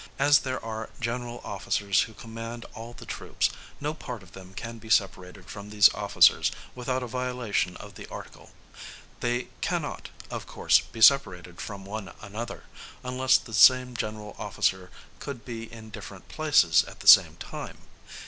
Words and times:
As 0.17 0.39
there 0.39 0.59
are 0.65 0.89
general 0.99 1.41
officers 1.43 1.99
who 2.01 2.15
command 2.15 2.65
all 2.73 2.93
the 2.93 3.05
troops, 3.05 3.51
no 3.79 3.93
part 3.93 4.23
of 4.23 4.31
them 4.31 4.55
can 4.55 4.79
be 4.79 4.89
separated 4.89 5.45
from 5.47 5.69
these 5.69 5.93
officers 5.93 6.51
without 6.73 7.03
a 7.03 7.07
violation 7.07 7.77
of 7.77 7.93
the 7.93 8.07
article: 8.07 8.49
they 9.19 9.49
cannot, 9.61 10.09
of 10.31 10.47
course, 10.47 10.79
be 10.79 11.01
separated 11.01 11.61
from 11.61 11.85
one 11.85 12.11
another, 12.19 12.63
unless 13.03 13.37
the 13.37 13.53
same 13.53 13.95
general 13.95 14.35
officer 14.39 14.89
could 15.19 15.45
be 15.45 15.71
in 15.71 15.91
different 15.91 16.27
places 16.29 16.83
at 16.85 17.01
the 17.01 17.07
same 17.07 17.35
time. 17.35 17.77